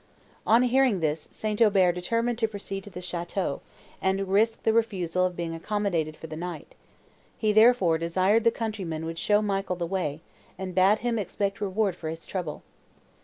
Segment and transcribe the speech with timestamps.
[0.47, 1.61] On hearing this, St.
[1.61, 3.59] Aubert determined to proceed to the château,
[4.01, 6.73] and risk the refusal of being accommodated for the night;
[7.37, 10.21] he therefore desired the countryman would show Michael the way,
[10.57, 12.63] and bade him expect reward for his trouble.